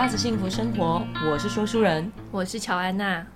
[0.00, 3.26] 拉子幸福生活，我是说书人，我是乔安娜。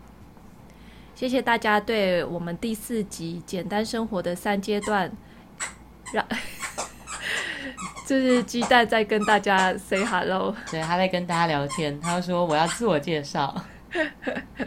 [1.14, 5.06] 谢谢大家对我们第四集《简单生活的三阶段》
[6.10, 6.38] 让， 让
[8.06, 13.54] 就是鸡蛋在跟大家 say hello，对，他在跟大家聊天，他说我要自我介绍。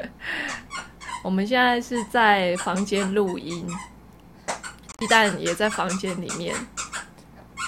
[1.26, 3.68] 我们现在是在房间录音，
[5.00, 6.54] 鸡蛋也在房间里面，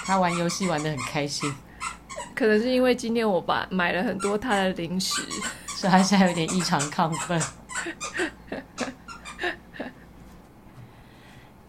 [0.06, 1.52] 他玩游戏玩的很开心。
[2.40, 5.20] 可能是因为今天我把买了很多他的零食，
[5.66, 7.38] 所以他现在有点异常亢奋。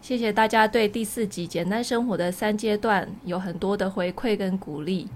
[0.00, 5.10] 谢谢大家对第四集《简单生活的三阶段》有很多的回馈跟鼓励，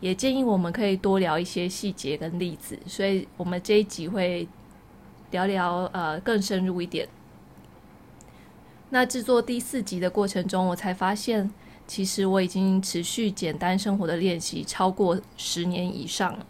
[0.00, 4.48] 也建议我们可以多聊一些细节跟例子，所以我们这一集会
[5.30, 7.06] 聊聊呃更深入一点。
[8.88, 11.52] 那制作第四集的过程中，我才发现。
[11.94, 16.46] 其实我已经持续简单生活的练习超过十年以上了，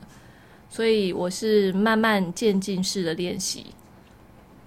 [0.70, 3.66] 所以我是慢慢渐进式的练习，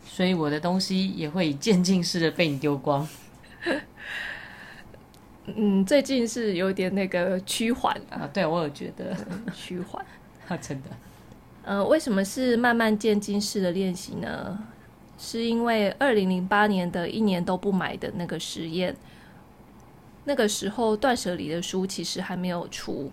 [0.06, 3.08] 所以我的东西也会以渐进式的被你丢光。
[5.56, 9.16] 嗯，最近是有点那个趋缓啊，对我有觉得
[9.54, 10.06] 趋缓
[10.50, 10.90] 啊，真的。
[11.64, 14.60] 呃，为什么是慢慢渐进式的练习呢？
[15.18, 18.94] 是因为二零零八年的一年都不买的那个实验。
[20.26, 23.12] 那个时候，断舍离的书其实还没有出，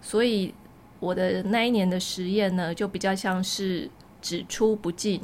[0.00, 0.54] 所以
[1.00, 3.90] 我的那一年的实验呢，就比较像是
[4.22, 5.20] 只出不进，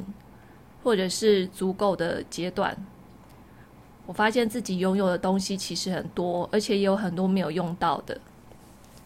[0.83, 2.75] 或者是足够的阶段。
[4.05, 8.19] 我发现自己拥有的东西其实很多，而且也有很多没有用到的。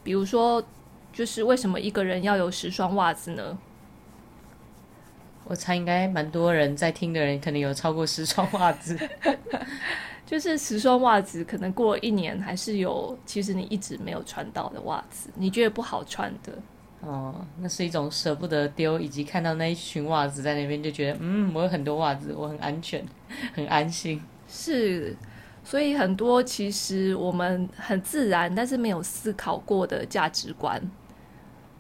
[0.04, 0.64] 比如说，
[1.14, 3.58] 就是为什么一个人要有十双袜子呢？
[5.44, 8.98] 我猜应该蛮多人在听的人，可能有超过十双袜子。
[10.28, 16.52] 就是十双袜子，可能过一年还是有，其实你一直没有穿到的袜子，你觉得不好穿的。
[17.00, 23.06] 哦，那是一种舍不得丢，以及看到那一群袜子在那边就觉得，嗯，我有很多袜子，我很安全，
[23.56, 24.22] 很安心。
[24.50, 25.16] 是，
[25.64, 30.82] 所以很多其实我们很自然，但是没有思考过的价值观，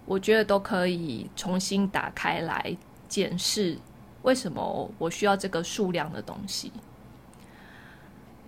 [0.06, 2.78] 我觉得都可以重新打开来
[3.10, 3.78] 检视，
[4.22, 6.72] 为什么我需要这个数量的东西。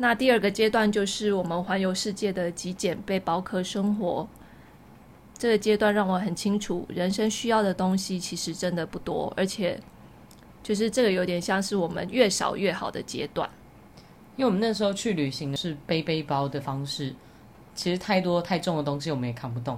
[0.02, 4.26] 那第二个阶段就是我们环游世界的极简背包客生活。
[5.38, 9.78] 这个阶段让我很清楚，人生需要的东西其实真的不多，而且
[10.64, 13.50] 就是这个有点像是我们越少越好的阶段。
[14.38, 17.14] 因为我们那时候去旅行是背背包的方式，
[17.76, 19.78] 其实太多太重的东西我们也扛不动，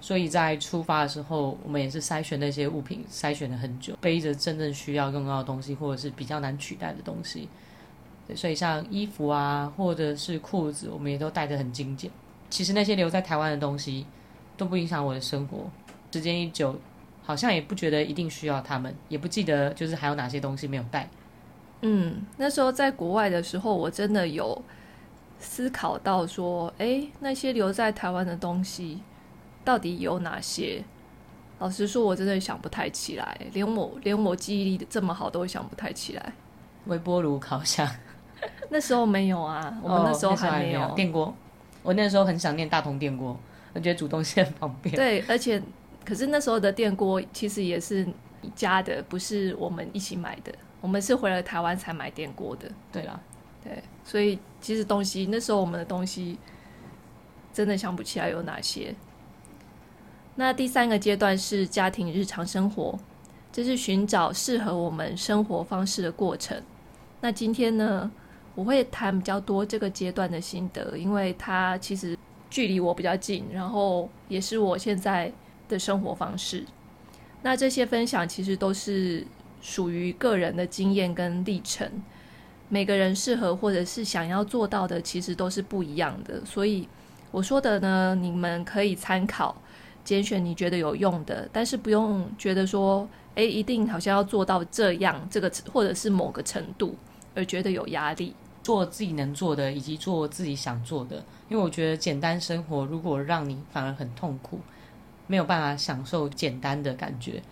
[0.00, 7.50] 所以在出发的时候，我们也是筛选那些物品，筛选了很久，背着真正需要用到的东西，或者是比较难取代的东西。
[8.34, 12.10] 所以像衣服啊，或者是裤子，我们也都带得很精简。
[12.50, 14.06] 其实那些留在台湾的东西
[14.56, 15.70] 都不影响我的生活。
[16.12, 16.74] 时间一久，
[17.22, 21.08] 好像也不觉得一定需要他们，也不记得就是还有哪些东西没有带。
[21.82, 24.60] 嗯，那时候在国外的时候，我真的有
[25.38, 29.00] 思考到说，诶，那些留在台湾的东西
[29.64, 30.82] 到底有哪些？
[31.58, 36.32] 老实说，我真的想不太起来，连我连我记忆力这么好，都想不太起来。
[36.86, 37.86] 微波炉、烤箱。
[38.70, 41.34] 那时候没有啊，我们那时候还没有、电锅。
[41.82, 43.38] 我那时候很想念大同电锅，
[43.72, 44.94] 我觉得煮东西很方便。
[44.96, 45.62] 对，而且
[46.04, 48.04] 可是那时候的电锅其实也是
[48.40, 50.52] 你家的，不是我们一起买的。
[50.80, 52.70] 我们是回了台湾才买电锅的。
[52.92, 53.18] 对啦，
[53.64, 56.38] 对，所以其实东西那时候我们的东西
[57.52, 58.94] 真的想不起来有哪些。
[60.36, 62.96] 那第三个阶段是家庭日常生活，
[63.50, 66.62] 这是寻找适合我们生活方式的过程。
[67.20, 68.08] 那今天呢，
[68.58, 72.18] 我会谈比较多这个阶段的心得，因为它其实
[72.50, 75.32] 距离我比较近，然后也是我现在
[75.68, 76.64] 的生活方式。
[77.40, 79.24] 那这些分享其实都是
[79.60, 81.88] 属于个人的经验跟历程，
[82.68, 86.44] 每个人适合或者是想要做到的，其实都是不一样的。
[86.44, 86.88] 所以
[87.30, 89.54] 我说的呢，你们可以参考，
[90.02, 96.96] 拣选你觉得有用的，但是不用觉得说，诶，一定好像要做到这样，这个或者是某个程度。
[97.34, 98.34] 而觉得有压力，
[98.68, 101.24] 做自己能做的，以及做自己想做的。
[101.48, 104.60] 因为我觉得简单生活，如果让你反而很痛苦，
[105.26, 107.42] 没有办法享受简单的感觉，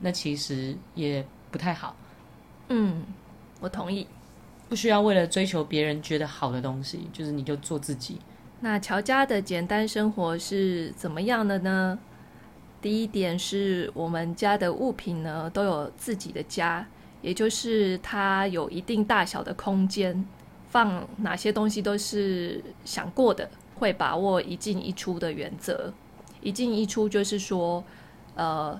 [0.00, 1.96] 那其实也不太好。
[2.68, 3.04] 嗯，
[3.58, 4.06] 我同意。
[4.68, 8.18] 不需要为了追求别人觉得好的东西，就是你就做自己。
[8.60, 11.98] 那乔家的简单生活是怎么样的呢？
[12.82, 16.86] 第一点是我们家的物品呢，都有自己的家。
[17.22, 20.24] 也就是它有一定大小的空间，
[20.68, 25.92] 放哪些东西都是想过的，会把握一进一出的原则。
[26.42, 27.82] 一进一出就是说，
[28.34, 28.78] 呃，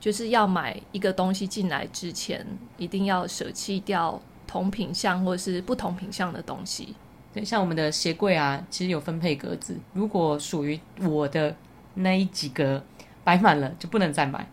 [0.00, 2.44] 就是要买一个东西进来之前，
[2.78, 6.94] 一定要舍弃掉同品相或是不同品相的东西。
[7.32, 11.54] 对，像我们的鞋柜啊，其实有分配格子，如果属于我的
[11.94, 12.82] 那一几个
[13.22, 14.48] 摆满了，就不能再买。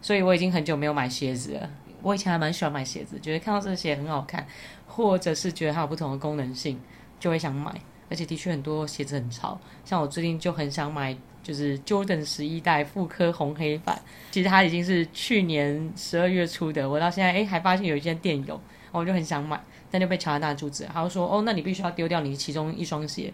[0.00, 1.70] 所以我已经很久没有买鞋子了。
[2.02, 4.46] 我以前还蛮喜欢买鞋子，觉得看到这个鞋很好看，
[4.86, 6.80] 或者是觉得它有不同的功能性，
[7.18, 7.74] 就会想买。
[8.10, 13.98] 而且的确很多鞋子很潮，像我最近就很想买，就是 Jordan 十一代复刻红黑版。
[14.30, 18.60] 其实它已经是去年十二月出的，我到现在哎还发现有一间店有，
[18.90, 19.58] 我就很想买，
[19.90, 20.84] 但就被乔安娜阻止。
[20.92, 23.32] 他就说：“哦，那你必须要丢掉你其中一双鞋。”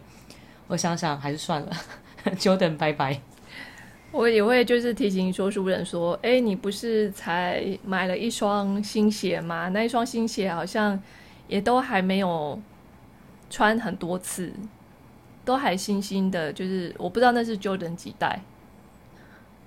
[0.69, 1.73] 我想想还是算了，
[2.37, 3.21] Jordan 拜拜。
[4.11, 9.69] 我也会就是提醒说书人说：“哎，你不是才买了一双新鞋吗？
[9.69, 11.01] 那一双新鞋好像
[11.47, 12.61] 也都还没有。”
[13.51, 14.53] 穿很多次，
[15.43, 18.43] 都还新新的，就是我不知道那是 Jordan 几代，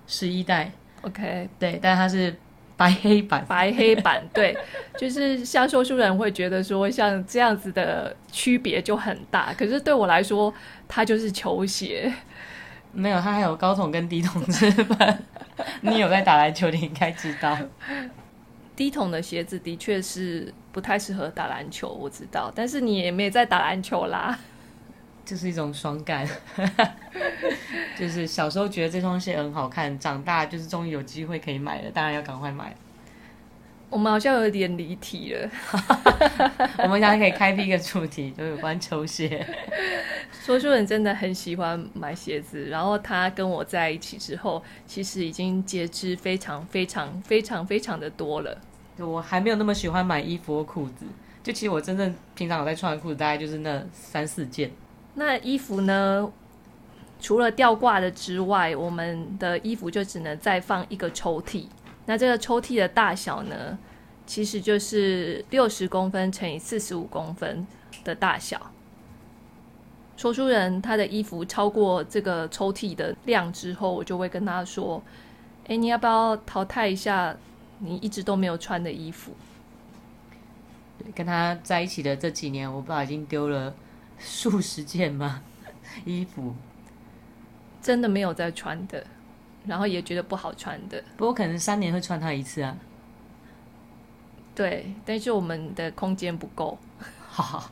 [0.05, 0.71] 十一代
[1.01, 2.35] ，OK，对，但它是
[2.77, 4.55] 白黑版，白黑版，对，
[4.99, 10.53] 就是像说书人会觉得说像这样子的区别就很大，可是对我来说，
[10.87, 12.13] 它就是球鞋，
[12.93, 15.23] 没有，他还有高筒跟低筒之分，
[15.81, 17.57] 你有在打篮球，你应该知道。
[18.75, 22.51] 低筒的鞋子的确是不太适合打篮球，我知道。
[22.53, 24.37] 但是你也没在打篮球啦，
[25.23, 26.27] 就是一种双感。
[27.97, 32.75] 就是小时候觉得这双鞋很好看，长大就是终于有机会可以买了，当然要赶快买。
[33.89, 35.49] 我们好像有点离题了。
[36.83, 39.45] 我们现在可以开辟一个主题，就有关球鞋。
[40.43, 48.57] 说书人真的很喜欢买鞋子，然后他跟我在一起之后，其实已经节制非常非常非常非常的多了。
[48.97, 51.05] 我还没有那么喜欢买衣服或裤子，
[51.43, 54.71] 就其实我真正平常有在穿的裤子大概就是那三四件。
[55.13, 56.31] 那衣服呢？
[57.19, 61.67] 除了吊挂的之外，我们的衣服就只能再放一个抽屉。
[62.07, 63.77] 那这个抽屉的大小呢，
[64.25, 67.67] 其实就是六十公分乘以四十五公分
[68.03, 68.71] 的大小。
[70.21, 75.01] 说书人他的衣服超过这个抽屉的量之后，我就会跟他说
[75.67, 77.35] ：“哎，你要不要淘汰一下？”
[77.79, 79.31] 你一直都没有穿的衣服，
[81.15, 83.73] 跟他在一起的这几年，我不知道已经丢了
[84.19, 85.41] 数十件吗？
[86.05, 86.53] 衣服
[87.81, 89.03] 真的没有在穿的，
[89.65, 91.03] 然后也觉得不好穿的。
[91.17, 92.77] 不过可能三年会穿它一次啊。
[94.53, 96.77] 对，但是我们的空间不够。
[97.27, 97.71] 哈哈，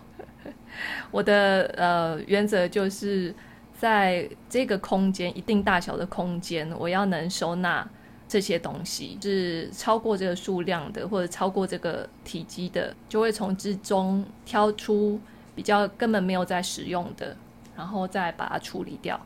[1.12, 3.34] 我的呃原则就是
[3.78, 7.88] 在这个空间一定大小的空间，我要能收纳。
[8.32, 15.20] 这些东西是超过这个数量的，或者超过这个体积的，就会从之中挑出
[15.56, 17.36] 比较根本没有在使用的，
[17.76, 19.20] 然后再把它处理掉。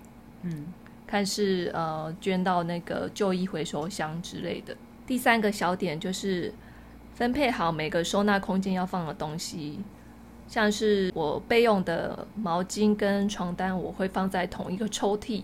[0.44, 0.68] 嗯，
[1.06, 4.74] 看是呃捐到那个旧衣回收箱之类的。
[5.06, 6.54] 第三个小点就是
[7.14, 9.81] 分配好每个收纳空间要放的东西，
[10.48, 15.44] 像是我备用的毛巾跟床单，我会放在同一个抽屉。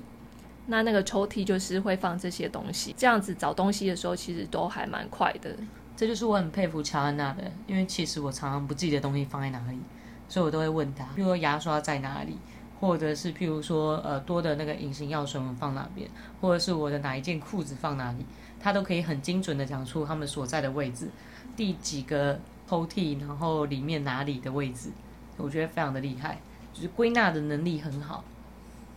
[0.67, 5.49] 那那个抽屉就是会放这些东西，这样子找东西的时候其实都还蛮快的。
[5.97, 9.79] 这就是我很佩服乔安娜的，因为其实我常常不记得东西放在哪里，
[10.27, 12.37] 所以我都会问她，譬如说牙刷在哪里，
[12.79, 16.07] 或者是譬如说呃多的那个隐形药水我们放哪边，
[16.39, 18.25] 或者是我的哪一件裤子放哪里，
[18.59, 21.09] 她都可以很精准的讲出他们所在的位置，
[21.57, 24.89] 第几个抽屉，然后里面哪里的位置，
[25.37, 26.39] 我觉得非常的厉害，
[26.71, 28.23] 就是归纳的能力很好。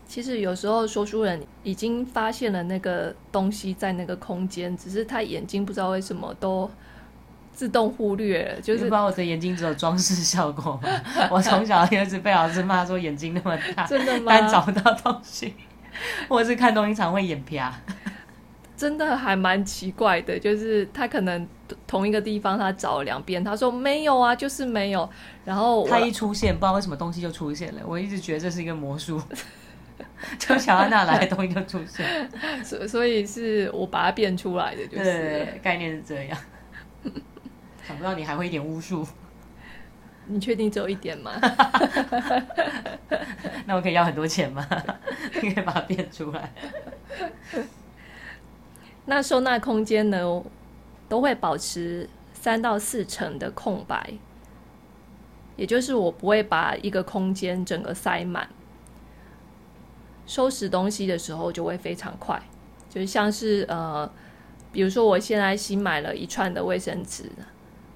[0.07, 6.71] 其实有时候说书人已经发现了那个东西在那个空间，只是他眼睛不知道为什么都
[7.55, 8.61] 自动忽略了。
[8.61, 10.91] 就是把我的眼睛只有装饰效果吗？
[11.31, 14.27] 我从小一直被老师骂说眼睛那么大，真的吗？
[14.27, 15.55] 但找不到东西，
[16.29, 17.75] 或者是看东西常会眼瞎。
[18.83, 21.47] 真的还蛮奇怪的，就是他可能
[21.87, 25.09] 同一个地方他找了两遍，他说没有啊，就是没有。
[25.45, 27.81] 然后他一出现，不知道为什么东西就出现了。
[27.87, 29.23] 我一直觉得这是一个魔术。
[30.37, 32.29] 就想要哪来的东西就出现，
[32.65, 36.37] 所所以是我把它变出来的，就是概念是这样。
[37.87, 39.07] 想不到你还会一点巫术，
[40.27, 41.33] 你确定只有一点吗？
[43.67, 44.67] 那我可以要很多钱吗？
[45.41, 46.53] 你可以把它变出来。
[49.05, 50.43] 那收纳空间呢，
[51.09, 54.15] 都会保持三到四成的空白，
[55.57, 58.49] 也就是我不会把一个空间整个塞满。
[60.25, 62.41] 收拾东西的时候就会非常快，
[62.89, 64.09] 就是像是呃，
[64.71, 67.25] 比如说我现在新买了一串的卫生纸，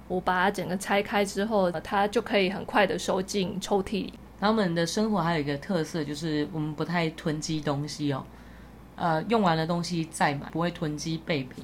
[0.09, 4.13] 我把它整个拆开之后，它就可以很快的收进抽屉里。
[4.39, 8.23] 他们的生活还有一个特色，就是我们不太囤积东西哦。
[8.97, 11.63] 呃，用完的东西再买，不会囤积备品。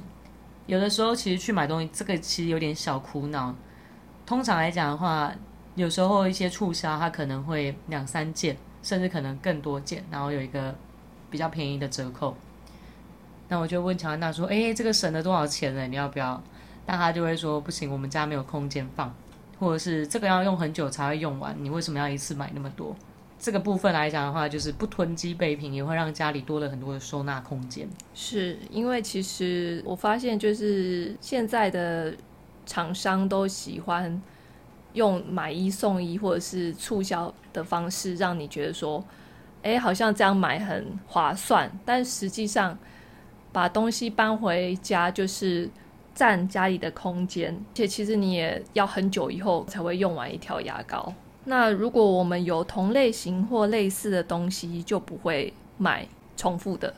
[0.67, 3.53] 有的时候其实去买东西，这个其实有点小苦恼。
[4.25, 5.33] 通常来讲的话，
[5.75, 10.73] 有时候一些促销它可能会两三件，甚至可能更多件，然后有一个
[11.29, 12.37] 比较便宜的折扣。
[13.49, 15.85] 那我就问乔安娜说：“哎，这个省了多少钱呢？
[15.87, 16.41] 你要不要？”
[16.85, 19.13] 但他就会说：“不行，我们家没有空间放。”
[19.59, 22.95] 或者是这个要用很久才会用完，你为什么要一次买那么多？
[23.39, 27.87] 这个部分来讲的话，就是不囤积备品，也会让家里多了很多的收纳空间。
[28.13, 32.13] 是因为其实我发现，就是现在的
[32.65, 34.21] 厂商都喜欢
[34.93, 39.03] 用买一送一或者是促销的方式，让你觉得说，
[39.61, 41.71] 哎，好像这样买很划算。
[41.85, 42.77] 但实际上，
[43.51, 45.69] 把东西搬回家就是。
[46.15, 51.11] 占家里的空间，且其实你也要很久以后才会用完一条牙膏。
[51.45, 56.07] 那如果我们有同类型或类似的东西，就不会买
[56.37, 56.93] 重复的。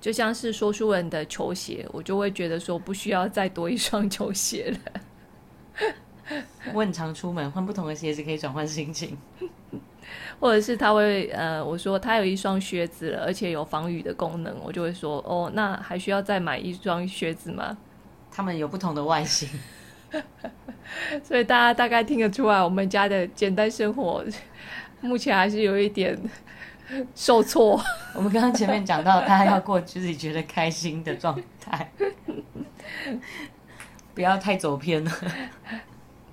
[0.00, 6.38] 就像是说书人的球鞋，我就会觉得说不需要再多一双球鞋了。
[6.72, 9.16] 我很常出门换不同的鞋子，可以转换心情。
[10.40, 17.76] 或者是他会呃，我说他有一双靴子了，而且有防雨的功能，我就会说哦，那还需要再买一双靴子吗？
[18.32, 19.48] 他们有不同的外形，
[21.22, 24.24] 所以大家大概听得出来，我们家的简单生活
[25.00, 26.18] 目前还是有一点
[27.14, 27.80] 受挫。
[28.14, 31.90] 我们刚刚前面讲到，大家要过自己觉得开心的状态，
[34.14, 35.10] 不要太走偏了。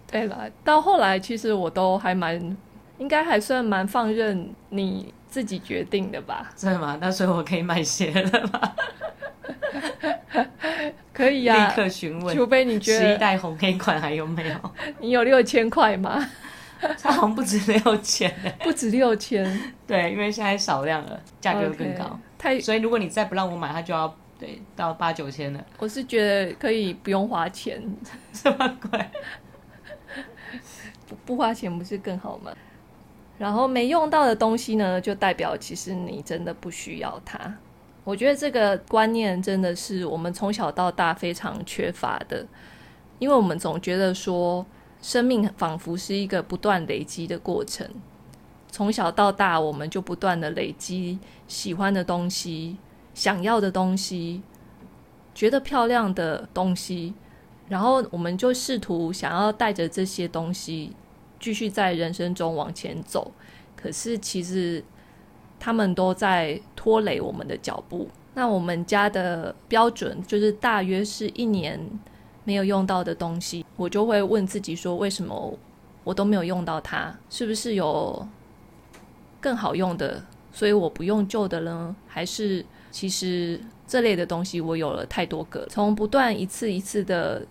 [0.10, 2.57] 对了，到后来其实我都还蛮，
[2.98, 6.50] 应该还算蛮放任你自己决定的吧？
[6.55, 6.98] 真的吗？
[7.00, 8.75] 那所以我可以买鞋了吗？
[11.13, 12.36] 可以呀、啊，立刻询问。
[12.36, 14.56] 除非你觉得十一代红黑款还有没有？
[15.00, 16.24] 你有六千块吗？
[17.01, 19.44] 它好像不止六千，不止六千。
[19.88, 22.04] 对，因为现在少量了，价格更高。
[22.04, 25.66] Okay, 太，所以如果你再不让我买，它就要对到八九千了。
[25.80, 27.82] 我是觉得可以不用花钱，
[28.32, 29.06] 什么鬼，
[31.08, 32.51] 不不花钱不是更好吗？
[33.39, 37.39] 然后没用到的东西呢，就代表其实你真的不需要它。
[38.08, 42.48] 我觉得这个观念真的是我们从小到大非常缺乏的，
[43.20, 44.66] 因为我们总觉得说，
[45.02, 47.86] 生命仿佛是一个不断累积的过程。
[48.72, 52.78] 从小到大，我们就不断的累积喜欢的东西、
[53.14, 54.42] 想要的东西、
[55.36, 57.14] 觉得漂亮的东西，
[57.68, 60.94] 然后我们就试图想要带着这些东西
[61.42, 63.34] 继续在人生中往前走。
[63.76, 64.82] 可是其实，
[65.60, 68.08] 他们都在拖累我们的脚步。
[68.34, 71.80] 那我们家的标准就是大约是一年
[72.44, 75.58] 没有用到的东西，我就会问自己说：为什么
[76.04, 77.12] 我都没有用到它？
[77.30, 78.28] 是不是有
[79.42, 81.96] 更好用的，所以我不用旧的呢？
[82.08, 85.66] 还是其实这类的东西我有了太多个？
[85.66, 87.46] 从不断一次一次的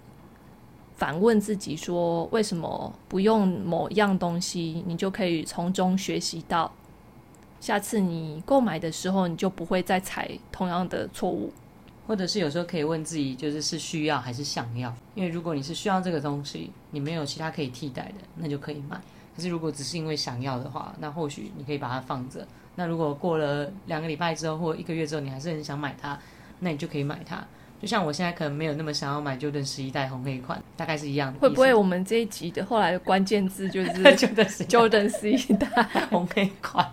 [0.94, 6.72] 反问自己说：为什么不用某样东西，你就可以从中学习到？
[7.60, 11.52] 下次你购买的时候，你就不会再踩同样的错误，
[12.06, 14.94] 或者是有时候可以问自己，就是是需要还是想要？
[15.14, 19.00] 因为如果你是需要这个东西，你没有其他可以替代的，那就可以买。
[19.34, 22.46] 可是如果只是因为想要的话，那或许你可以把它放着。
[22.76, 26.18] 那如果过了两个礼拜之后或一个月之后，你还是很想买它，
[26.60, 27.44] 那你就可以买它。
[27.78, 31.38] 就像我现在可能没有那么想要买 Jordan 十一代红黑款，大概是一样的。
[31.38, 33.90] 会不会我们这一集的后来的关键字就是
[34.66, 36.90] Jordan 十一代红黑款？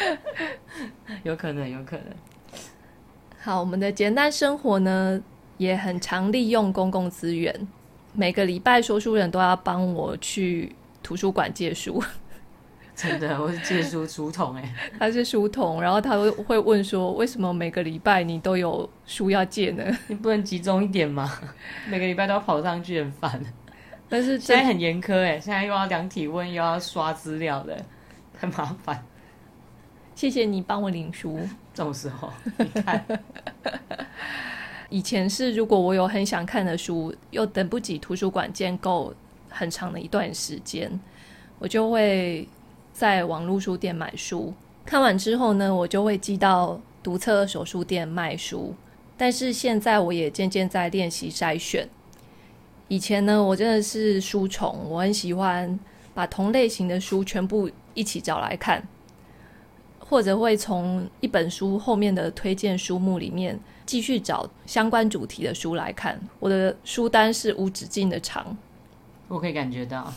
[1.24, 2.06] 有可能，有可能。
[3.40, 5.20] 好，我们的简单生活呢，
[5.56, 7.54] 也很常利用公共资源。
[8.12, 12.02] 每个礼拜，说书人都要帮我去图书馆借书。
[12.94, 14.74] 真的，我是借书书童哎。
[14.98, 19.84] 他是书童，然后他会会问说：“为什么每个礼拜你都有书要借呢？
[20.08, 21.32] 你不能集中一点吗？
[21.88, 23.42] 每个礼拜都要跑上去，很烦。
[24.08, 27.82] 但是现在很严苛哎，现在又要量体温，又要刷资料的，
[28.38, 29.02] 很麻烦。”
[30.20, 31.40] 谢谢你帮我领书。
[31.72, 33.02] 这种时候，你看，
[34.90, 39.14] 以前是如果我有很想看的书，又等不及图书馆建构
[39.48, 40.92] 很长的一段时间，
[41.58, 42.46] 我就会
[42.92, 44.52] 在网络书店买书。
[44.84, 48.74] 看完之后呢，我就会寄到读册二手书店卖书。
[49.16, 51.88] 但是现在我也渐渐在练习筛选。
[52.88, 55.80] 以前呢，我真的是书虫，我很喜欢
[56.12, 58.86] 把同类型的书全部一起找来看。
[60.10, 68.56] 或者会从一本书后面的推荐书目里面继续找相关主题的书来看，我的书单是无止境的长。
[69.28, 70.12] 我可以感觉到，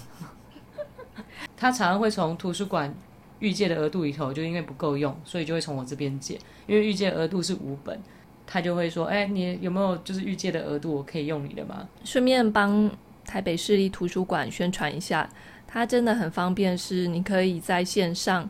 [1.56, 2.92] 他常常会从图书馆
[3.38, 6.40] 预借的额度里头，就因为不够用，所以就会从我这边借。
[6.66, 8.02] 因为预借额度是五本，
[8.48, 12.90] 他就会说：“哎，你有没有就是预借的额度，我可以用你的吗？”顺便帮
[13.24, 15.30] 台北市立图书馆宣传一下，
[15.68, 18.50] 它真的很方便，是你可以在线上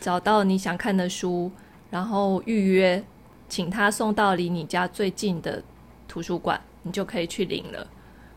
[0.00, 1.50] 找到你想看的书，
[1.90, 3.02] 然后预约，
[3.48, 5.62] 请他送到离你家最近的
[6.08, 7.86] 图书馆，你就可以去领了。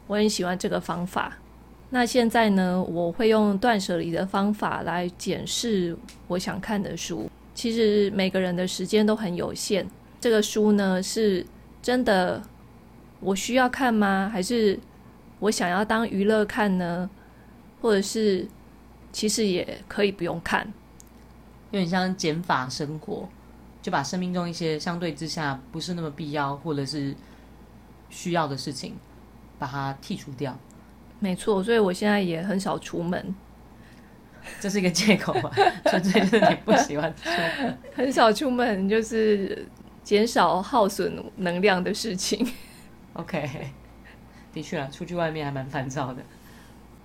[0.07, 1.37] 我很喜欢这个方法。
[1.89, 5.97] 那现在呢，我会用断舍离的方法来检视
[6.27, 7.29] 我想看的书。
[7.53, 9.85] 其实每个人的时间都很有限，
[10.19, 11.45] 这个书呢，是
[11.81, 12.41] 真的
[13.19, 14.29] 我需要看吗？
[14.31, 14.77] 还是
[15.39, 17.09] 我想要当娱乐看呢？
[17.81, 18.47] 或者是
[19.11, 20.73] 其实也可以不用看，
[21.75, 23.27] 有点像减法生活，
[23.81, 27.13] 就把生命中一些相对之下不是那么必要或者是
[28.09, 28.93] 需要的事情，
[29.59, 30.57] 把它剔除掉。
[31.19, 33.35] 没错，所以我现在也很少出门。
[34.61, 35.51] 这是一个借口吧？
[35.87, 37.77] 纯粹就是你不喜欢出门。
[37.93, 39.67] 很少出门，就是
[40.01, 42.47] 减少耗损能量的事情。
[43.13, 43.49] OK，
[44.53, 46.23] 的确啊，出去外面还蛮烦躁的。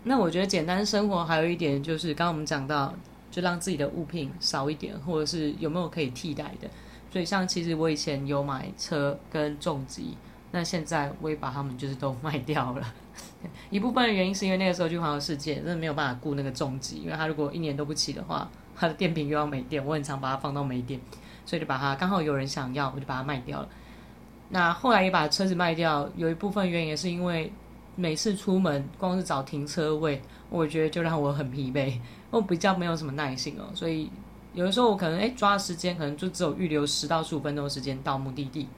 [0.04, 2.94] 那我觉得简单生活还有一点就是，刚刚我们讲到，
[3.30, 6.68] 就让自己的物品少一点，或者是有没有可以替代的。
[7.12, 10.16] 所以像其实我以前有买车跟重疾，
[10.52, 12.94] 那现在我也把它们就是都卖掉了。
[13.70, 21.00] 一部分的原因是因为那个时候去环游世界，真的没有办法顾那个重疾，因为它如果一年都不骑的话，它的电瓶又要没电，我很常把它放到没电，
[21.44, 23.68] 所以就把它刚好有人想要，我就把它卖掉了。
[24.50, 27.52] 那后来也把车子卖掉，有一部分原因也是因为
[27.96, 30.20] 每次出门光是找停车位，
[30.50, 31.98] 我觉得就让我很疲惫，
[32.30, 34.10] 我比较没有什么耐心哦，所以
[34.52, 38.68] 有的时候我可能诶抓的时间可能就只有预留十到十五分钟的时间到目的地。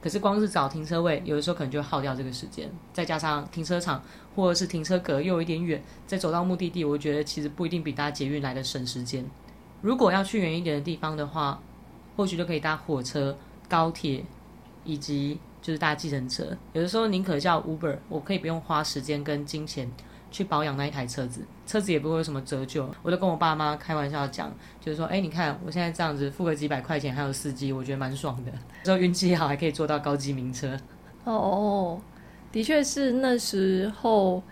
[0.00, 4.02] 可是光是找停车位，有的时候可能就耗掉这个时间，再加上停车场
[4.34, 9.24] 或者是停车格又有一点远，再走到目的地，我觉得其实不一定比搭捷运来的省时间。
[9.80, 11.62] 如果要去远一点的地方的话，
[12.16, 13.36] 或许就可以搭火车、
[13.68, 14.24] 高铁，
[14.84, 16.44] 以及就是搭计程车。
[16.72, 19.88] 有的时候宁可叫 Uber，我可以不用花时间跟金钱。
[20.32, 22.88] 去保养那一台车子，车子也不会有什么折旧。
[23.02, 28.50] 我都跟我爸妈开玩笑讲，就是说，哎、你看我现在这样子付个几百块钱，还有司机，我觉得蛮爽的。
[28.82, 30.76] 之后运气好，还可以坐到高级名车。
[31.24, 32.00] 哦，
[32.50, 34.42] 的确是那时候，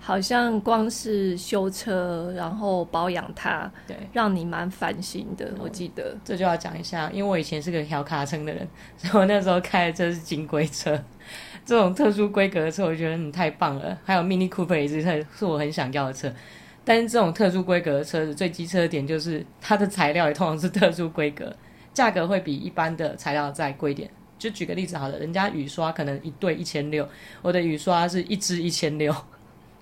[0.00, 5.52] 好像光是修车，然后保养它，对，让你蛮烦心的。
[5.58, 10.98] 我记得这就要讲一下，因为我以前是个小卡车的人， 所以我那时候开的车是金龟车。
[11.66, 13.98] 这种特殊规格的车，我觉得你太棒了。
[14.02, 16.32] 还有 Mini Cooper 也是，是我很想要的车。
[16.82, 21.54] 但是这种特殊规格的车子，最机车的点就是它的材料也通常是特殊规格，
[21.92, 24.08] 价格会比一般的材料再贵点。
[24.38, 27.06] 就举个例子好了，人家雨刷可能一对一千六，
[27.42, 29.14] 我的雨刷是一支一千六，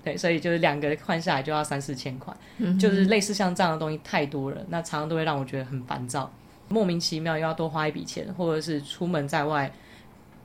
[0.07, 2.33] 对，所以就是两个换下来就要三四千块。
[2.59, 6.31] 嗯，就是类似像这样的东西太多了，那常常都会让我觉得很烦躁，
[6.69, 9.69] 莫名其妙又要多花一笔钱，或者是出门在外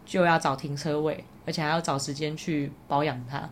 [0.04, 1.24] 就要找停车位。
[1.44, 3.50] 而且还要找时间去保养它，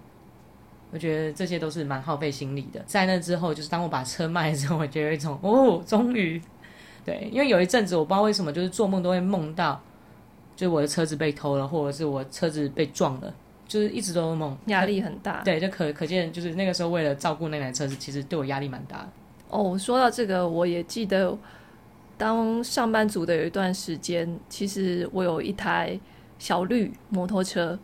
[0.92, 2.80] 我觉得这些都是蛮耗费心力的。
[2.86, 6.40] 在那之后，就是当我把车卖了之后，我觉得有一种哦，终于，
[7.04, 9.82] 对，因为有一阵子我不知道为什么，就是做梦都会梦到，
[10.56, 13.34] 就是我的车子被偷了，或者是我车子被撞了，
[13.70, 15.42] 就是一直都梦，压力很大。
[15.46, 19.10] 对，就可可见，就是那个时候为了照顾那台车子，其实对我压力蛮大的。
[19.48, 21.38] 哦，说到这个，我也记得，
[22.18, 25.98] 当上班族的有一段时间，其实我有一台。
[26.42, 27.78] 小绿摩托车，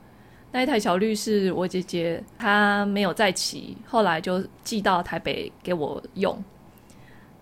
[0.50, 6.42] 那一台小绿是我姐姐，她没有再骑，后来就寄到台北给我用。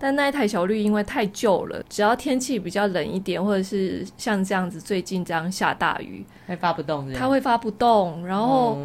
[0.04, 7.10] 但那一台小绿因为太旧了，只要天气比较冷一点，或者是像这样子最近这样下大雨，会发不动。
[7.14, 8.28] 它会发不动。
[8.28, 8.78] 然后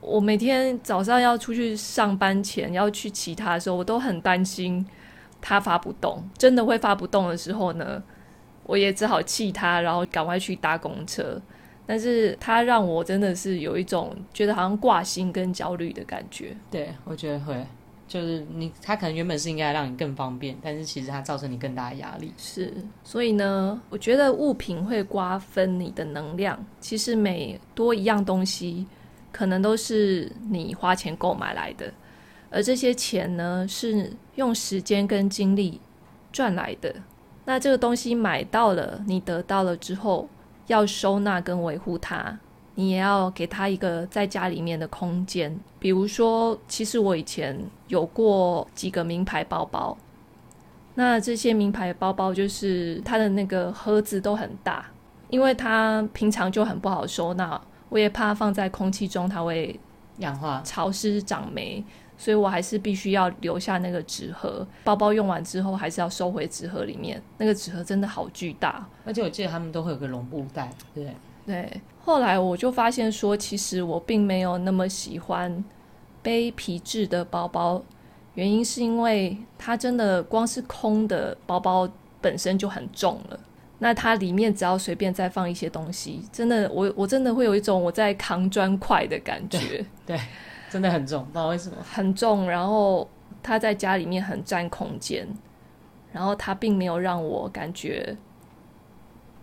[0.00, 4.84] 我每天早上要出去上班前要去骑它的时候，我都很担心
[5.40, 6.28] 它发不动。
[6.36, 8.02] 真的会发不动的时候呢，
[8.64, 11.40] 我也只好气它，然后赶快去搭公车。
[11.86, 16.56] 但是它让我真的是有一种觉得好像挂心跟焦虑的感觉。
[16.68, 17.64] 对，我觉得会，
[18.08, 22.32] 就是你它可能原本是应该让你更方便，但是其实它造成你更大的压力。
[22.36, 22.72] 是，
[23.04, 26.58] 所以呢，我觉得物品会瓜分你的能量。
[26.80, 28.86] 其实每多一样东西，
[29.30, 31.92] 可能都是你花钱购买来的，
[32.50, 35.80] 而这些钱呢，是用时间跟精力
[36.32, 36.94] 赚来的。
[37.44, 40.28] 那这个东西买到了，你得到了之后。
[40.68, 42.38] 要收纳跟维护它，
[42.78, 45.58] 你也要给他一个在家里面的空间。
[45.80, 49.98] 比如说，其实我以前有过几个名牌包包，
[50.94, 54.86] 那这些名牌包包就是它的那个盒子都很大，
[55.28, 59.76] 因为它平常就很不好收纳，我也怕放在空气中它会
[60.18, 61.84] 氧化、潮湿、长霉，
[62.16, 64.64] 所以我还是必须要留下那个纸盒。
[64.84, 67.20] 包包用完之后，还是要收回纸盒里面。
[67.38, 71.16] 那个纸盒真的好巨大，而且我记得他们都会有个绒布袋，对不对？
[71.48, 71.80] 对。
[72.04, 75.64] 后来我就发现说，其实我并没有那么喜欢
[76.22, 77.82] 背皮质的包包，
[78.34, 81.88] 原因是因为它真的光是空的包包
[82.20, 83.40] 本身就很重了。
[83.78, 89.58] 那它里面只要随便再放一些东西，真的，我我真的会有一种我在扛砖块的感觉。
[90.04, 90.20] 对，对，
[90.68, 91.76] 真的很重，不知道为什么。
[91.82, 93.08] 很重，然后
[93.42, 95.28] 它在家里面很占空间，
[96.10, 98.16] 然后它并没有让我感觉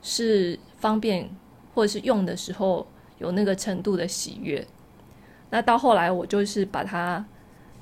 [0.02, 1.30] 是方便，
[1.75, 2.88] 或者是用的时候
[3.19, 4.65] 有那个程度的喜悦。
[5.51, 7.23] 那到后来，我就是把它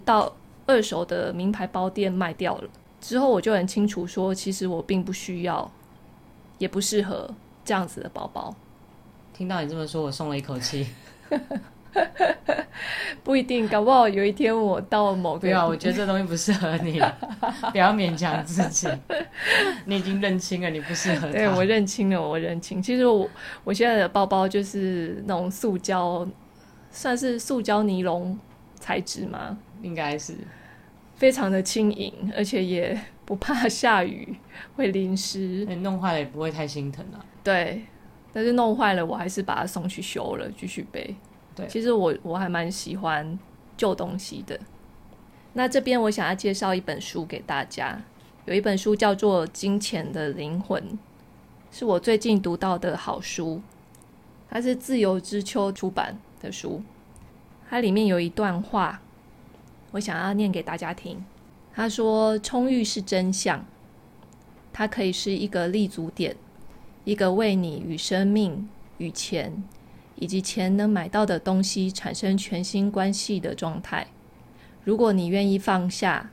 [0.03, 2.69] 到二手的名牌包店卖掉了。
[2.99, 5.71] 之后，我就很清楚说，其实我并不需要。
[6.59, 7.29] 也不适合
[7.65, 8.55] 这样子的包包。
[9.33, 10.87] 听到你这么说，我松了一口气。
[13.23, 15.39] 不一定，搞不好有一天我到某个……
[15.39, 16.99] 对啊，我觉得这东西不适合你，
[17.71, 18.87] 不要勉强自己。
[19.85, 21.31] 你已经认清了，你不适合。
[21.31, 22.81] 对，我认清了，我认清。
[22.81, 23.29] 其实我
[23.63, 26.27] 我现在的包包就是那种塑胶，
[26.91, 28.37] 算是塑胶尼龙
[28.79, 29.57] 材质吗？
[29.81, 30.35] 应该是，
[31.15, 32.99] 非常的轻盈，而且也。
[33.25, 34.35] 不怕下雨
[34.75, 37.23] 会淋湿，你弄坏了也不会太心疼啊。
[37.41, 37.81] 对，
[38.33, 41.15] 但是弄坏了，我还是把它送去修了，继续背。
[41.67, 43.37] 其实我我还蛮喜欢
[43.77, 44.59] 旧东西的。
[45.53, 48.01] 那这边我想要介绍一本书给大家，
[48.45, 50.81] 有一本书叫做《金钱的灵魂》，
[51.71, 53.61] 是我最近读到的好书，
[54.49, 56.81] 它是自由之秋出版的书。
[57.69, 59.01] 它里面有一段话，
[59.91, 61.23] 我想要念给大家听。
[61.75, 63.65] 他说：“充裕是真相，
[64.71, 66.35] 它可以是一个立足点，
[67.03, 69.63] 一个为你与生命、与钱
[70.23, 74.07] 以及钱能买到的东西产生全新关系的状态。
[74.85, 76.31] 如果你愿意放下，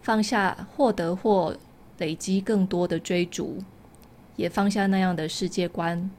[0.00, 1.54] 放下获得或
[1.98, 3.58] 累积更多的追逐，
[4.36, 6.10] 也放下那样的世界观，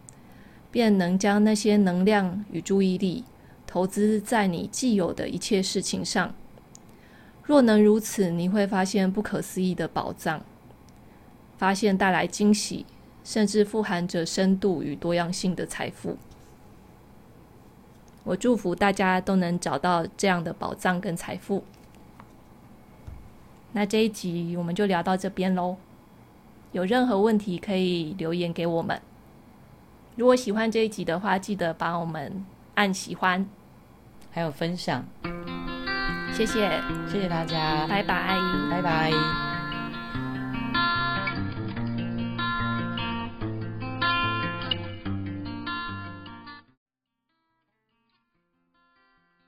[0.70, 3.24] 便能将那些能量与注意力
[3.66, 6.36] 投资在你既有的一切事情上。”
[7.42, 10.46] 若能如此，你会发现不可思议的宝藏，
[11.58, 12.86] 发现带来惊喜，
[13.24, 16.16] 甚至富含着深度与多样性的财富。
[18.24, 21.64] 我祝福大家都能找到这样的宝藏跟财富。
[23.74, 25.78] 那这一集我们就聊到这边喽。
[26.72, 29.02] 有任何问题可以留言给我们。
[30.16, 33.46] 如果喜欢这一集的话，记得帮我们按喜欢，
[34.32, 35.04] 还有分享。
[36.34, 38.38] 谢谢，谢谢大家，拜拜，
[38.70, 39.51] 拜拜。